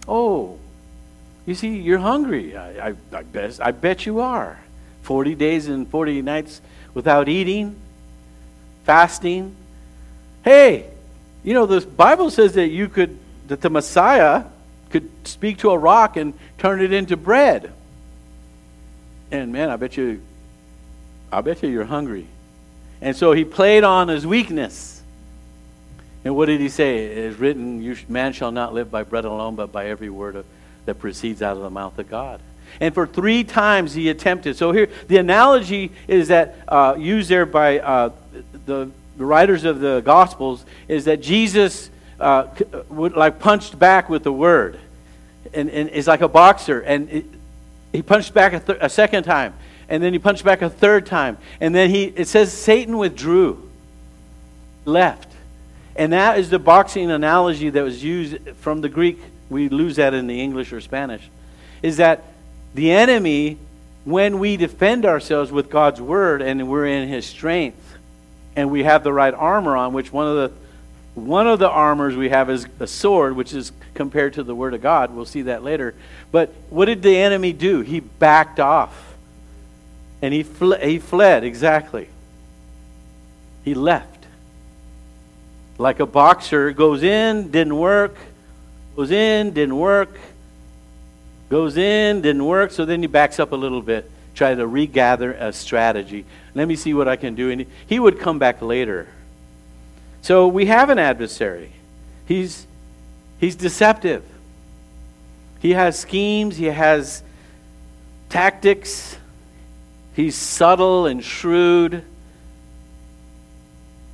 [0.09, 0.59] Oh,
[1.47, 2.57] you see, you're hungry.
[2.57, 4.59] I, I, I, bet, I bet you are.
[5.03, 6.61] 40 days and 40 nights
[6.93, 7.77] without eating,
[8.85, 9.55] fasting.
[10.43, 10.87] Hey,
[11.43, 14.45] you know, the Bible says that you could, that the Messiah
[14.91, 17.73] could speak to a rock and turn it into bread.
[19.31, 20.23] And man, I bet you,
[21.33, 22.27] I bet you you're hungry.
[23.01, 25.03] And so he played on his weakness.
[26.25, 27.05] And what did he say?
[27.05, 30.47] It is written, man shall not live by bread alone, but by every word of,
[30.87, 32.41] that proceeds out of the mouth of God.
[32.81, 34.57] And for three times he attempted.
[34.57, 38.11] So here, the analogy is that uh, used there by uh,
[38.67, 41.91] the, the, writers of the Gospels is that Jesus
[42.25, 42.49] uh,
[42.89, 44.81] would like punched back with the word,
[45.53, 47.25] and, and is like a boxer, and it,
[47.93, 49.55] he punched back a, th- a second time,
[49.89, 53.71] and then he punched back a third time, and then he it says Satan withdrew,
[54.85, 55.31] left.
[55.97, 59.21] And that is the boxing analogy that was used from the Greek.
[59.49, 61.23] We lose that in the English or Spanish.
[61.83, 62.25] Is that
[62.75, 63.59] the enemy,
[64.05, 67.97] when we defend ourselves with God's word and we're in his strength
[68.57, 70.64] and we have the right armor on, which one of the
[71.15, 74.75] one of the armors we have is a sword, which is compared to the word
[74.75, 75.15] of God.
[75.15, 75.95] We'll see that later.
[76.33, 77.81] But what did the enemy do?
[77.81, 79.15] He backed off.
[80.21, 82.09] And he, fle- he fled, exactly.
[83.65, 84.15] He left
[85.79, 88.17] like a boxer goes in, didn't work,
[88.97, 90.19] goes in, didn't work,
[91.49, 95.33] goes in, didn't work, so then he backs up a little bit, try to regather
[95.33, 96.25] a strategy.
[96.55, 97.51] Let me see what I can do.
[97.51, 99.09] And he would come back later.
[100.25, 101.71] So we have an adversary.
[102.25, 102.67] He's,
[103.39, 104.25] he's deceptive.
[105.61, 107.23] He has schemes, he has
[108.31, 109.19] tactics,
[110.15, 112.07] he's subtle and shrewd.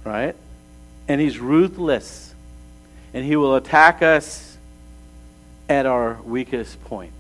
[0.03, 0.35] Right?
[1.07, 2.35] And he's ruthless.
[3.15, 4.59] And he will attack us
[5.69, 7.13] at our weakest point.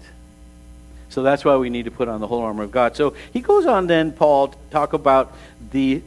[1.10, 2.96] So that's why we need to put on the whole armor of God.
[2.96, 5.32] So he goes on then, Paul, to talk about
[5.70, 6.02] the,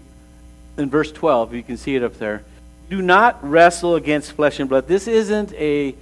[0.77, 2.43] in verse 12, you can see it up there.
[2.93, 4.87] Do not wrestle against flesh and blood.
[4.87, 5.95] This isn't a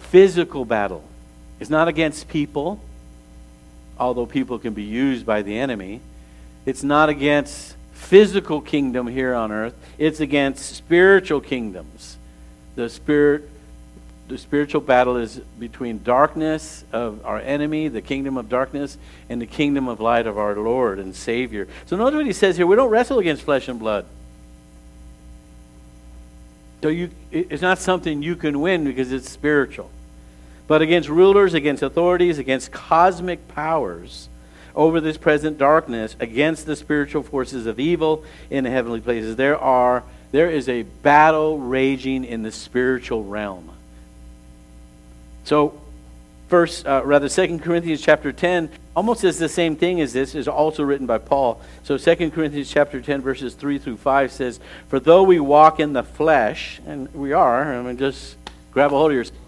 [0.00, 1.04] physical battle.
[1.60, 2.80] It's not against people,
[3.96, 6.00] although people can be used by the enemy.
[6.64, 9.74] It's not against physical kingdom here on earth.
[9.98, 12.16] It's against spiritual kingdoms.
[12.74, 13.48] The spirit
[14.26, 19.46] the spiritual battle is between darkness of our enemy, the kingdom of darkness, and the
[19.46, 21.68] kingdom of light of our Lord and Savior.
[21.84, 22.66] So notice what he says here.
[22.66, 24.06] We don't wrestle against flesh and blood.
[26.82, 29.90] So you, it's not something you can win because it's spiritual.
[30.66, 34.28] But against rulers, against authorities, against cosmic powers
[34.74, 39.36] over this present darkness, against the spiritual forces of evil in the heavenly places.
[39.36, 43.70] There are there is a battle raging in the spiritual realm.
[45.44, 45.80] So,
[46.48, 50.48] first, uh, rather, Second Corinthians chapter 10 almost says the same thing as this, is
[50.48, 51.60] also written by Paul.
[51.84, 55.92] So Second Corinthians chapter 10, verses 3 through 5 says, For though we walk in
[55.92, 58.36] the flesh, and we are, I mean, just
[58.72, 59.38] grab a hold of yourself,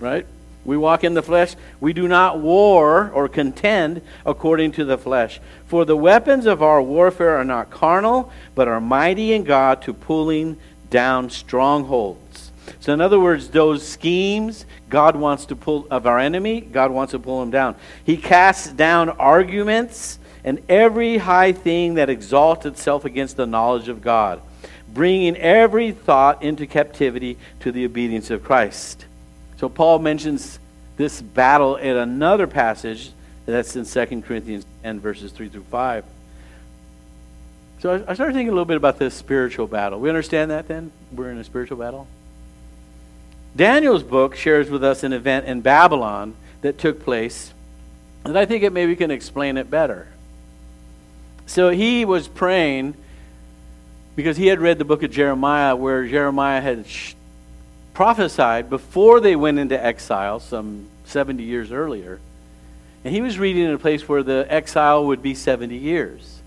[0.00, 0.26] right?
[0.64, 1.54] We walk in the flesh.
[1.78, 5.38] We do not war or contend according to the flesh.
[5.66, 9.92] For the weapons of our warfare are not carnal, but are mighty in God to
[9.92, 10.56] pulling
[10.88, 12.23] down strongholds
[12.80, 17.12] so, in other words, those schemes God wants to pull of our enemy, God wants
[17.12, 17.76] to pull them down.
[18.04, 24.02] He casts down arguments and every high thing that exalts itself against the knowledge of
[24.02, 24.42] God,
[24.92, 29.06] bringing every thought into captivity to the obedience of Christ.
[29.56, 30.58] So, Paul mentions
[30.96, 33.10] this battle in another passage
[33.46, 36.04] that's in 2 Corinthians 10, verses 3 through 5.
[37.80, 40.00] So I started thinking a little bit about this spiritual battle.
[40.00, 40.90] We understand that then?
[41.12, 42.06] We're in a spiritual battle?
[43.56, 47.52] Daniel's book shares with us an event in Babylon that took place,
[48.24, 50.08] and I think it maybe can explain it better.
[51.46, 52.94] So he was praying
[54.16, 57.14] because he had read the book of Jeremiah, where Jeremiah had sh-
[57.92, 62.20] prophesied before they went into exile some 70 years earlier.
[63.04, 66.40] And he was reading in a place where the exile would be 70 years.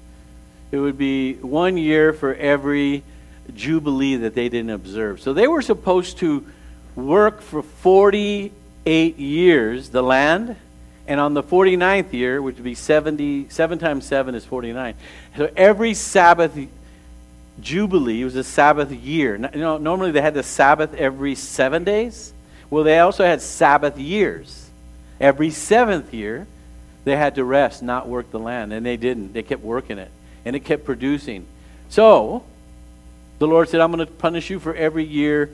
[0.71, 3.03] It would be one year for every
[3.53, 5.21] jubilee that they didn't observe.
[5.21, 6.45] So they were supposed to
[6.97, 10.57] work for 48 years the land,
[11.07, 14.95] and on the 49th year, which would be 70, 7 times 7 is 49.
[15.37, 16.57] So every Sabbath
[17.61, 19.35] Jubilee was a Sabbath year.
[19.35, 22.33] You know, normally they had the Sabbath every seven days.
[22.69, 24.69] Well, they also had Sabbath years.
[25.19, 26.45] Every seventh year,
[27.05, 28.73] they had to rest, not work the land.
[28.73, 29.33] And they didn't.
[29.33, 30.11] They kept working it.
[30.45, 31.45] And it kept producing.
[31.89, 32.43] So,
[33.39, 35.49] the Lord said, I'm going to punish you for every year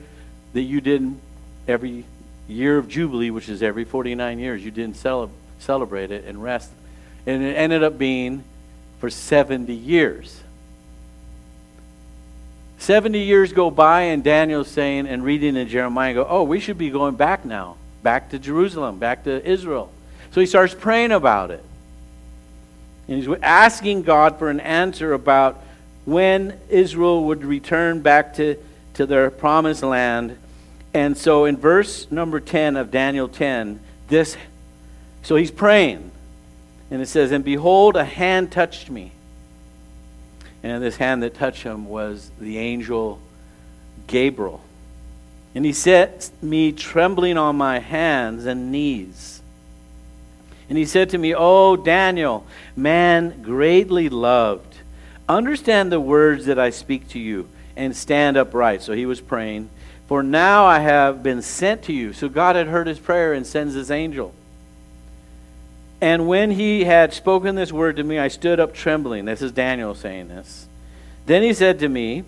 [0.52, 1.20] that you didn't
[1.66, 2.04] every
[2.48, 6.70] year of Jubilee, which is every 49 years, you didn't cele- celebrate it and rest.
[7.26, 8.44] And it ended up being
[9.00, 10.40] for 70 years.
[12.78, 16.76] 70 years go by, and Daniel's saying and reading in Jeremiah, go, oh, we should
[16.76, 19.90] be going back now, back to Jerusalem, back to Israel.
[20.32, 21.64] So he starts praying about it.
[23.08, 25.62] And he's asking God for an answer about
[26.04, 28.56] when Israel would return back to,
[28.94, 30.36] to their promised land
[30.94, 34.36] and so in verse number 10 of Daniel 10, this,
[35.22, 36.12] so he's praying.
[36.90, 39.10] And it says, And behold, a hand touched me.
[40.62, 43.20] And this hand that touched him was the angel
[44.06, 44.62] Gabriel.
[45.54, 49.42] And he set me trembling on my hands and knees.
[50.68, 54.76] And he said to me, Oh, Daniel, man greatly loved,
[55.28, 58.82] understand the words that I speak to you and stand upright.
[58.82, 59.68] So he was praying.
[60.06, 62.12] For now I have been sent to you.
[62.12, 64.34] So God had heard his prayer and sends his angel.
[66.00, 69.24] And when he had spoken this word to me, I stood up trembling.
[69.24, 70.68] This is Daniel saying this.
[71.24, 72.24] Then he said to me,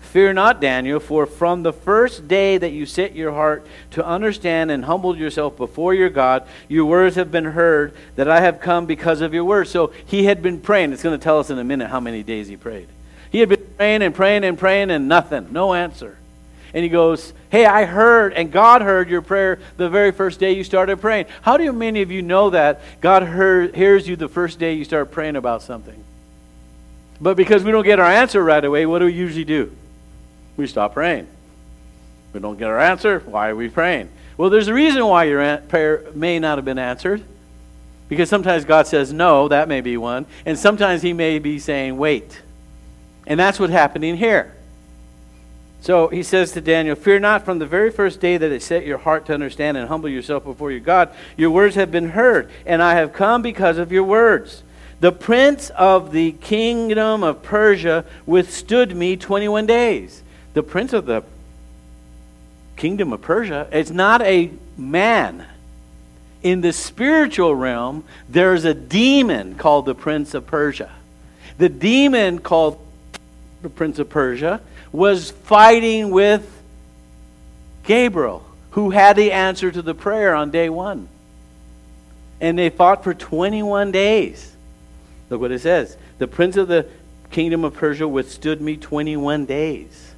[0.00, 4.70] Fear not, Daniel, for from the first day that you set your heart to understand
[4.70, 8.84] and humbled yourself before your God, your words have been heard, that I have come
[8.86, 9.70] because of your words.
[9.70, 10.92] So he had been praying.
[10.92, 12.86] It's going to tell us in a minute how many days he prayed.
[13.32, 16.18] He had been praying and praying and praying and nothing, no answer
[16.74, 20.52] and he goes, Hey, I heard, and God heard your prayer the very first day
[20.52, 21.26] you started praying.
[21.42, 24.84] How do many of you know that God heard, hears you the first day you
[24.84, 26.02] start praying about something?
[27.20, 29.74] But because we don't get our answer right away, what do we usually do?
[30.56, 31.28] We stop praying.
[32.32, 33.20] We don't get our answer.
[33.20, 34.10] Why are we praying?
[34.36, 37.22] Well, there's a reason why your prayer may not have been answered.
[38.08, 40.26] Because sometimes God says no, that may be one.
[40.44, 42.42] And sometimes He may be saying wait.
[43.26, 44.52] And that's what's happening here.
[45.84, 48.86] So he says to Daniel, Fear not from the very first day that it set
[48.86, 51.10] your heart to understand and humble yourself before your God.
[51.36, 54.62] Your words have been heard, and I have come because of your words.
[55.00, 60.22] The prince of the kingdom of Persia withstood me 21 days.
[60.54, 61.22] The prince of the
[62.78, 65.44] kingdom of Persia is not a man.
[66.42, 70.92] In the spiritual realm, there's a demon called the prince of Persia.
[71.58, 72.80] The demon called
[73.60, 74.62] the prince of Persia
[74.94, 76.48] was fighting with
[77.82, 81.08] Gabriel, who had the answer to the prayer on day one.
[82.40, 84.54] And they fought for 21 days.
[85.30, 85.96] Look what it says.
[86.18, 86.86] The prince of the
[87.32, 90.12] kingdom of Persia withstood me 21 days.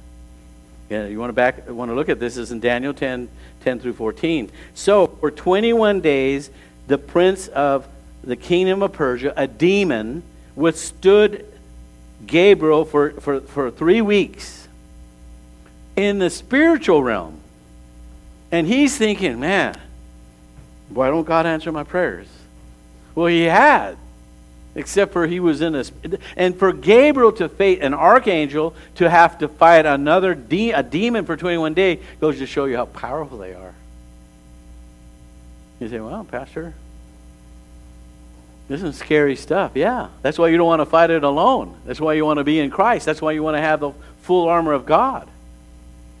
[0.91, 3.29] Yeah, you want to back want to look at this, this is in Daniel 10,
[3.61, 4.51] 10 through 14.
[4.75, 6.51] So for 21 days,
[6.85, 7.87] the prince of
[8.23, 10.21] the kingdom of Persia, a demon,
[10.55, 11.51] withstood
[12.27, 14.56] Gabriel for, for, for three weeks
[15.97, 17.41] in the spiritual realm.
[18.51, 19.77] And he's thinking, man,
[20.89, 22.27] why don't God answer my prayers?
[23.13, 23.97] Well, he had,
[24.75, 25.83] except for he was in a.
[26.37, 31.25] And for Gabriel to face an archangel to have to fight another de- a demon
[31.25, 33.73] for 21 days goes to show you how powerful they are.
[35.79, 36.73] You say, well, Pastor,
[38.67, 39.71] this is scary stuff.
[39.75, 40.09] Yeah.
[40.21, 41.75] That's why you don't want to fight it alone.
[41.85, 43.05] That's why you want to be in Christ.
[43.05, 43.91] That's why you want to have the
[44.21, 45.29] full armor of God.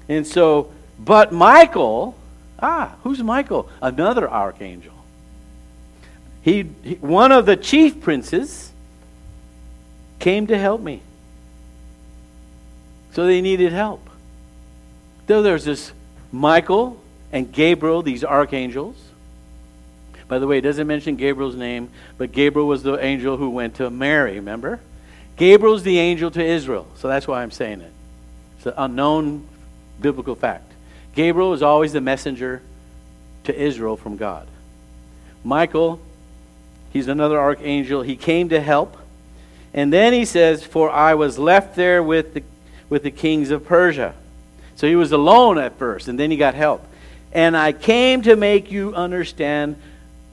[0.09, 2.15] And so, but Michael,
[2.59, 3.69] ah, who's Michael?
[3.81, 4.93] Another archangel.
[6.41, 8.71] He, he, one of the chief princes
[10.19, 11.01] came to help me.
[13.13, 14.09] So they needed help.
[15.27, 15.91] So there's this
[16.31, 17.01] Michael
[17.31, 18.95] and Gabriel, these archangels.
[20.27, 23.75] By the way, it doesn't mention Gabriel's name, but Gabriel was the angel who went
[23.75, 24.79] to Mary, remember?
[25.37, 27.91] Gabriel's the angel to Israel, so that's why I'm saying it.
[28.57, 29.47] It's an unknown
[30.01, 30.71] biblical fact.
[31.15, 32.61] Gabriel is always the messenger
[33.45, 34.47] to Israel from God.
[35.43, 35.99] Michael,
[36.91, 38.01] he's another archangel.
[38.01, 38.97] He came to help.
[39.73, 42.43] And then he says, For I was left there with the,
[42.89, 44.13] with the kings of Persia.
[44.75, 46.85] So he was alone at first, and then he got help.
[47.31, 49.75] And I came to make you understand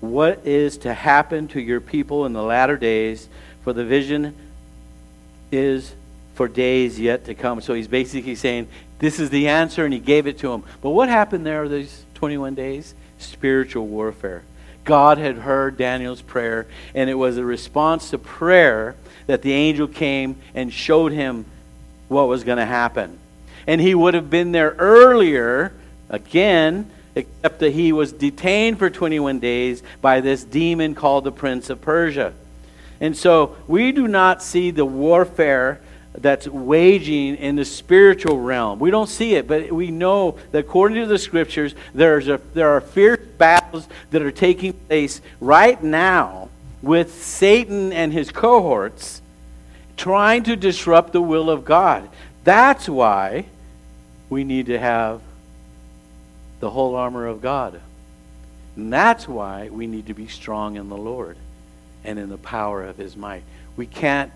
[0.01, 3.29] what is to happen to your people in the latter days,
[3.63, 4.37] for the vision
[5.51, 5.95] is
[6.35, 7.61] for days yet to come.
[7.61, 8.69] So he's basically saying,
[8.99, 10.65] This is the answer, and he gave it to him.
[10.83, 12.95] But what happened there these 21 days?
[13.19, 14.43] Spiritual warfare.
[14.85, 19.89] God had heard Daniel's prayer, and it was a response to prayer that the angel
[19.89, 21.47] came and showed him
[22.09, 23.19] what was going to happen.
[23.67, 25.73] And he would have been there earlier,
[26.11, 31.71] again, except that he was detained for 21 days by this demon called the Prince
[31.71, 32.35] of Persia.
[33.01, 35.81] And so we do not see the warfare
[36.17, 38.79] that's waging in the spiritual realm.
[38.79, 42.71] We don't see it, but we know that according to the scriptures, there's a, there
[42.71, 46.51] are fierce battles that are taking place right now
[46.83, 49.23] with Satan and his cohorts
[49.97, 52.09] trying to disrupt the will of God.
[52.45, 53.47] That's why
[54.29, 55.21] we need to have
[56.61, 57.81] the whole armor of God.
[58.77, 61.37] And that's why we need to be strong in the Lord
[62.05, 63.43] and in the power of his might.
[63.77, 64.33] We can't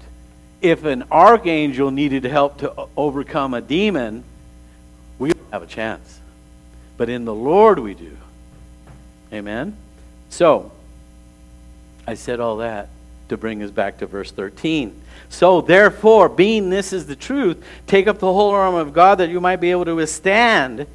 [0.60, 4.24] if an archangel needed help to overcome a demon,
[5.18, 6.20] we don't have a chance.
[6.96, 8.16] But in the Lord we do.
[9.32, 9.76] Amen?
[10.30, 10.72] So,
[12.06, 12.88] I said all that
[13.28, 15.00] to bring us back to verse 13.
[15.28, 19.28] So, therefore, being this is the truth, take up the whole armor of God that
[19.28, 20.86] you might be able to withstand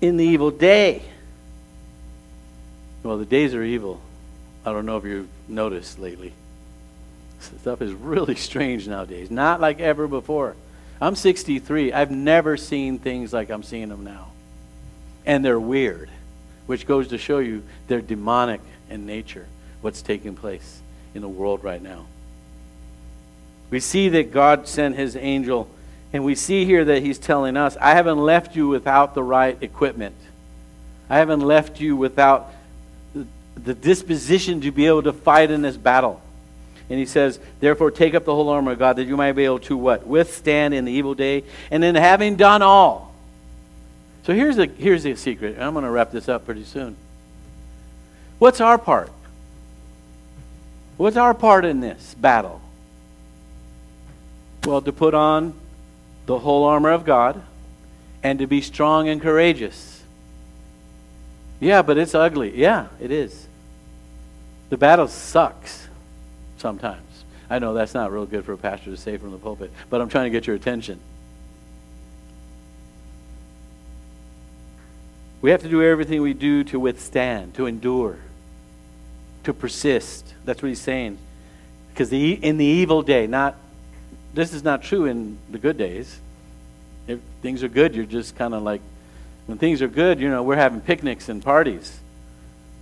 [0.00, 1.02] in the evil day.
[3.02, 4.00] Well, the days are evil.
[4.64, 6.32] I don't know if you've noticed lately.
[7.42, 10.54] Stuff is really strange nowadays, not like ever before.
[11.00, 11.92] I'm 63.
[11.92, 14.28] I've never seen things like I'm seeing them now.
[15.26, 16.08] And they're weird,
[16.66, 19.46] which goes to show you they're demonic in nature,
[19.80, 20.80] what's taking place
[21.14, 22.06] in the world right now.
[23.70, 25.68] We see that God sent his angel,
[26.12, 29.56] and we see here that he's telling us, I haven't left you without the right
[29.60, 30.14] equipment.
[31.08, 32.52] I haven't left you without
[33.56, 36.22] the disposition to be able to fight in this battle.
[36.90, 39.44] And he says, Therefore, take up the whole armor of God that you might be
[39.44, 40.06] able to what?
[40.06, 41.44] Withstand in the evil day.
[41.70, 43.14] And then, having done all.
[44.24, 45.58] So here's the, here's the secret.
[45.58, 46.96] I'm going to wrap this up pretty soon.
[48.38, 49.10] What's our part?
[50.96, 52.60] What's our part in this battle?
[54.64, 55.54] Well, to put on
[56.26, 57.42] the whole armor of God
[58.22, 60.02] and to be strong and courageous.
[61.58, 62.56] Yeah, but it's ugly.
[62.56, 63.48] Yeah, it is.
[64.70, 65.81] The battle sucks
[66.62, 67.24] sometimes.
[67.50, 70.00] I know that's not real good for a pastor to say from the pulpit, but
[70.00, 70.98] I'm trying to get your attention.
[75.42, 78.16] We have to do everything we do to withstand, to endure,
[79.44, 80.32] to persist.
[80.46, 81.18] That's what he's saying.
[81.92, 83.56] Because the, in the evil day, not
[84.34, 86.18] this is not true in the good days.
[87.06, 88.80] If things are good, you're just kind of like,
[89.46, 92.00] when things are good, you know, we're having picnics and parties.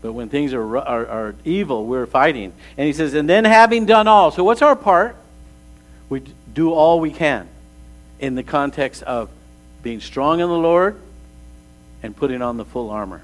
[0.03, 2.53] But when things are, are, are evil, we're fighting.
[2.77, 4.31] And he says, and then having done all.
[4.31, 5.17] So what's our part?
[6.09, 6.23] We
[6.53, 7.49] do all we can
[8.19, 9.29] in the context of
[9.83, 11.01] being strong in the Lord
[12.03, 13.23] and putting on the full armor.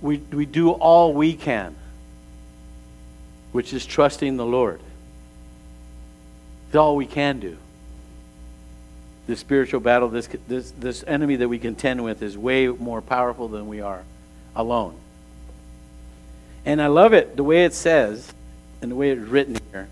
[0.00, 1.74] We, we do all we can,
[3.52, 4.80] which is trusting the Lord.
[6.68, 7.56] It's all we can do.
[9.26, 13.48] The spiritual battle, this, this, this enemy that we contend with, is way more powerful
[13.48, 14.04] than we are
[14.54, 14.96] alone.
[16.66, 18.34] And I love it the way it says
[18.82, 19.88] and the way it's written here.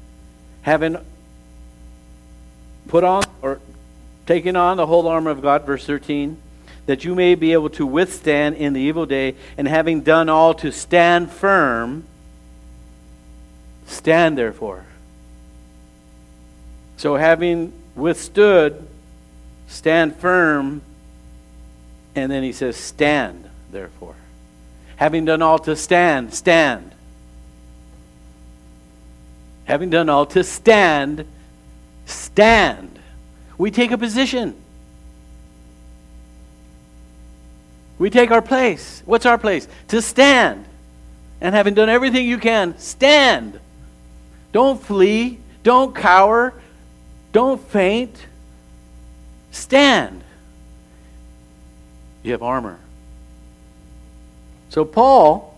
[0.62, 0.99] Having
[2.89, 3.61] put on or
[4.27, 6.37] taken on the whole armor of God, verse 13,
[6.87, 10.53] that you may be able to withstand in the evil day, and having done all
[10.55, 12.05] to stand firm,
[13.87, 14.85] stand therefore.
[16.97, 18.87] So, having withstood,
[19.68, 20.83] stand firm,
[22.14, 24.16] and then he says, Stand therefore.
[24.97, 26.93] Having done all to stand, stand.
[29.65, 31.25] Having done all to stand,
[32.07, 32.99] stand.
[33.59, 34.55] We take a position.
[37.99, 39.03] We take our place.
[39.07, 39.69] What's our place?
[39.89, 40.65] To stand.
[41.41, 43.59] And having done everything you can, stand.
[44.53, 45.39] Don't flee.
[45.63, 46.55] Don't cower.
[47.33, 48.27] Don't faint.
[49.51, 50.23] Stand.
[52.23, 52.79] You have armor.
[54.75, 55.57] So, Paul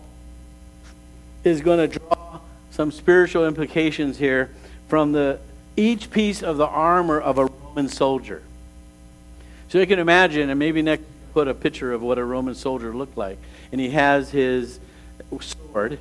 [1.43, 2.39] is going to draw
[2.69, 4.51] some spiritual implications here
[4.89, 5.39] from the,
[5.75, 8.43] each piece of the armor of a Roman soldier.
[9.69, 11.03] So you can imagine, and maybe next
[11.33, 13.39] put a picture of what a Roman soldier looked like.
[13.71, 14.79] And he has his
[15.41, 15.97] sword,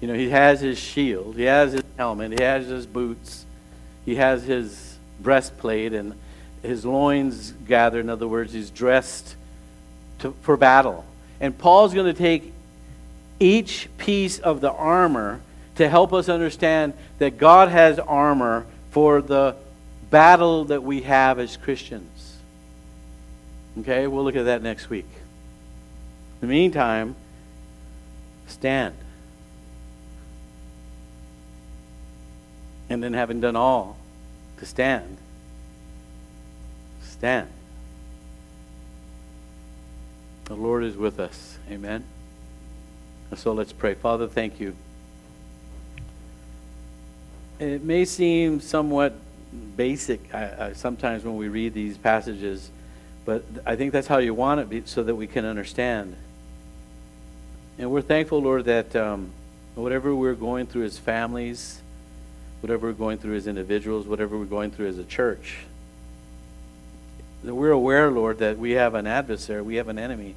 [0.00, 3.46] you know, he has his shield, he has his helmet, he has his boots,
[4.04, 6.14] he has his breastplate, and
[6.62, 8.00] his loins gathered.
[8.00, 9.36] In other words, he's dressed
[10.18, 11.04] to, for battle.
[11.40, 12.52] And Paul's going to take
[13.40, 15.40] each piece of the armor
[15.76, 19.54] to help us understand that God has armor for the
[20.10, 22.36] battle that we have as Christians.
[23.80, 25.06] Okay, we'll look at that next week.
[26.40, 27.14] In the meantime,
[28.48, 28.94] stand.
[32.90, 33.96] And then, having done all
[34.58, 35.18] to stand,
[37.02, 37.48] stand.
[40.48, 41.58] The Lord is with us.
[41.70, 42.04] Amen.
[43.36, 43.94] So let's pray.
[43.94, 44.74] Father, thank you.
[47.58, 49.14] It may seem somewhat
[49.76, 52.70] basic uh, sometimes when we read these passages
[53.28, 56.16] but I think that's how you want it so that we can understand.
[57.76, 59.32] And we're thankful, Lord, that um,
[59.74, 61.82] whatever we're going through as families,
[62.62, 65.58] whatever we're going through as individuals, whatever we're going through as a church,
[67.44, 70.34] that we're aware, Lord, that we have an adversary, we have an enemy.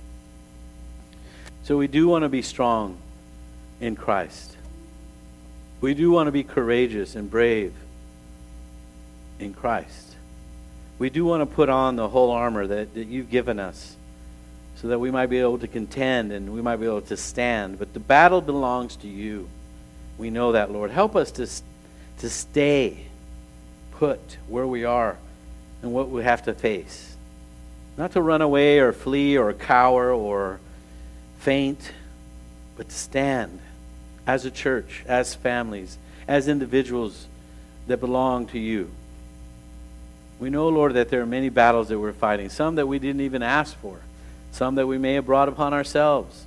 [1.63, 2.97] So we do want to be strong
[3.79, 4.57] in Christ.
[5.79, 7.73] We do want to be courageous and brave
[9.39, 10.11] in Christ
[11.01, 13.95] we do want to put on the whole armor that, that you've given us
[14.75, 17.79] so that we might be able to contend and we might be able to stand.
[17.79, 19.49] But the battle belongs to you.
[20.19, 20.91] We know that, Lord.
[20.91, 21.49] Help us to,
[22.19, 23.07] to stay
[23.93, 25.17] put where we are
[25.81, 27.15] and what we have to face.
[27.97, 30.59] Not to run away or flee or cower or
[31.39, 31.91] faint,
[32.77, 33.59] but to stand
[34.25, 37.27] as a church, as families, as individuals
[37.87, 38.89] that belong to you.
[40.39, 43.21] We know, Lord, that there are many battles that we're fighting, some that we didn't
[43.21, 43.99] even ask for,
[44.51, 46.45] some that we may have brought upon ourselves.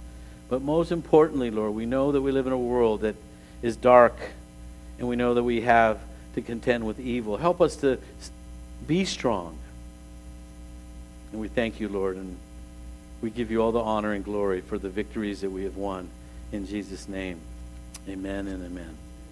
[0.48, 3.16] But most importantly, Lord, we know that we live in a world that
[3.62, 4.16] is dark,
[4.98, 6.00] and we know that we have
[6.34, 7.36] to contend with evil.
[7.36, 7.98] Help us to
[8.86, 9.58] be strong.
[11.32, 12.36] And we thank you, Lord, and
[13.20, 16.08] we give you all the honor and glory for the victories that we have won.
[16.52, 17.40] In Jesus' name,
[18.08, 18.96] amen and amen.